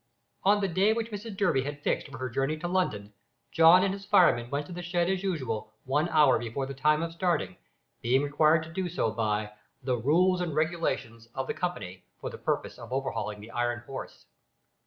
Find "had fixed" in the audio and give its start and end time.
1.63-2.07